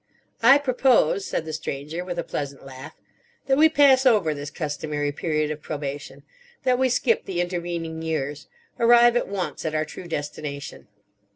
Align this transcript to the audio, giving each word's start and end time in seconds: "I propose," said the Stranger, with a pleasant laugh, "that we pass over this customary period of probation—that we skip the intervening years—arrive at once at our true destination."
"I 0.41 0.57
propose," 0.57 1.25
said 1.25 1.45
the 1.45 1.53
Stranger, 1.53 2.03
with 2.03 2.17
a 2.17 2.23
pleasant 2.23 2.65
laugh, 2.65 2.95
"that 3.45 3.55
we 3.55 3.69
pass 3.69 4.03
over 4.03 4.33
this 4.33 4.49
customary 4.49 5.11
period 5.11 5.51
of 5.51 5.61
probation—that 5.61 6.79
we 6.79 6.89
skip 6.89 7.25
the 7.25 7.39
intervening 7.39 8.01
years—arrive 8.01 9.15
at 9.15 9.27
once 9.27 9.63
at 9.63 9.75
our 9.75 9.85
true 9.85 10.07
destination." 10.07 10.87